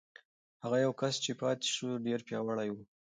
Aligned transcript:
هغه 0.63 0.77
یو 0.85 0.93
کس 1.01 1.13
چې 1.23 1.31
پاتې 1.41 1.67
شو، 1.75 1.89
ډېر 2.05 2.19
پیاوړی 2.27 2.69
و. 2.71 2.77